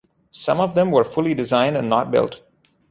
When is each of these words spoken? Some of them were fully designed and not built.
Some 0.31 0.59
of 0.59 0.73
them 0.73 0.89
were 0.89 1.03
fully 1.03 1.35
designed 1.35 1.77
and 1.77 1.87
not 1.87 2.09
built. 2.09 2.41